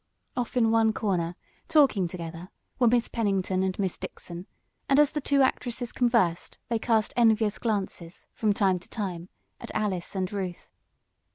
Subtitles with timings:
[0.35, 1.35] Off in one corner,
[1.67, 4.47] talking together, were Miss Pennington and Miss Dixon,
[4.89, 9.29] and, as the two actresses conversed they cast envious glances, from time to time,
[9.59, 10.73] at Alice and Ruth.